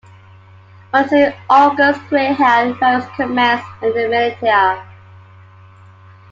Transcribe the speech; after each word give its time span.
Until 0.93 1.31
August, 1.47 2.01
Grey 2.09 2.33
held 2.33 2.79
various 2.79 3.05
commands 3.15 3.63
in 3.83 3.93
the 3.93 4.07
militia. 4.07 4.83